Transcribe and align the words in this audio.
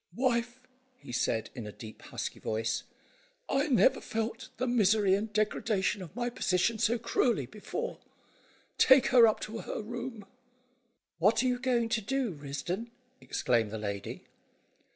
"Wife," 0.15 0.59
he 0.97 1.11
said, 1.11 1.51
in 1.53 1.67
a 1.67 1.71
deep, 1.71 2.01
husky 2.01 2.39
voice, 2.39 2.85
"I 3.47 3.67
never 3.67 4.01
felt 4.01 4.49
the 4.57 4.65
misery 4.65 5.13
and 5.13 5.31
degradation 5.31 6.01
of 6.01 6.15
my 6.15 6.27
position 6.31 6.79
so 6.79 6.97
cruelly 6.97 7.45
before. 7.45 7.99
Take 8.79 9.09
her 9.09 9.27
up 9.27 9.39
to 9.41 9.59
her 9.59 9.83
room." 9.83 10.25
"What 11.19 11.43
are 11.43 11.47
you 11.47 11.59
going 11.59 11.89
to 11.89 12.01
do, 12.01 12.31
Risdon?" 12.33 12.89
exclaimed 13.19 13.69
the 13.69 13.77
lady. 13.77 14.23